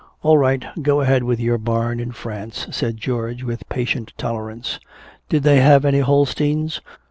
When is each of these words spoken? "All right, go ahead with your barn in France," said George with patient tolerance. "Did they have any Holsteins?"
"All 0.23 0.39
right, 0.39 0.65
go 0.81 1.01
ahead 1.01 1.23
with 1.25 1.39
your 1.39 1.59
barn 1.59 1.99
in 1.99 2.11
France," 2.11 2.65
said 2.71 2.97
George 2.97 3.43
with 3.43 3.69
patient 3.69 4.13
tolerance. 4.17 4.79
"Did 5.29 5.43
they 5.43 5.59
have 5.59 5.85
any 5.85 5.99
Holsteins?" 5.99 6.81